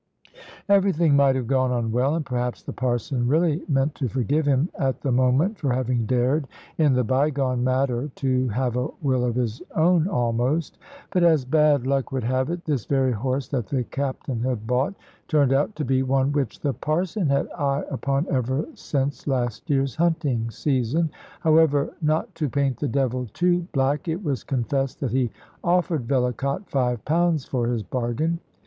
Everything 0.67 1.15
might 1.15 1.35
have 1.35 1.45
gone 1.45 1.69
on 1.69 1.91
well, 1.91 2.15
and 2.15 2.25
perhaps 2.25 2.63
the 2.63 2.73
Parson 2.73 3.27
really 3.27 3.61
meant 3.67 3.93
to 3.93 4.07
forgive 4.07 4.47
him 4.47 4.67
at 4.73 5.01
the 5.01 5.11
moment 5.11 5.59
for 5.59 5.71
having 5.71 6.07
dared, 6.07 6.47
in 6.79 6.93
the 6.93 7.03
bygone 7.03 7.63
matter, 7.63 8.09
to 8.15 8.47
have 8.47 8.75
a 8.75 8.87
will 9.03 9.23
of 9.23 9.35
his 9.35 9.61
own 9.75 10.07
almost. 10.07 10.79
But, 11.11 11.21
as 11.21 11.45
bad 11.45 11.85
luck 11.85 12.11
would 12.11 12.23
have 12.23 12.49
it, 12.49 12.65
this 12.65 12.85
very 12.85 13.11
horse 13.11 13.47
that 13.49 13.67
the 13.67 13.83
Captain 13.83 14.41
had 14.41 14.65
bought 14.65 14.95
turned 15.27 15.53
out 15.53 15.75
to 15.75 15.85
be 15.85 16.01
one 16.01 16.31
which 16.31 16.59
the 16.61 16.73
Parson 16.73 17.27
had 17.27 17.47
eye 17.51 17.83
upon 17.91 18.25
ever 18.31 18.65
since 18.73 19.27
last 19.27 19.69
year's 19.69 19.95
hunting 19.95 20.49
season. 20.49 21.11
However, 21.41 21.93
not 22.01 22.33
to 22.41 22.49
paint 22.49 22.79
the 22.79 22.87
devil 22.87 23.27
too 23.35 23.67
black, 23.71 24.07
it 24.07 24.23
was 24.23 24.43
confessed 24.43 24.99
that 25.01 25.11
he 25.11 25.29
offered 25.63 26.07
Vellacott 26.07 26.67
five 26.71 27.05
pounds 27.05 27.45
for 27.45 27.67
his 27.67 27.83
bargain. 27.83 28.39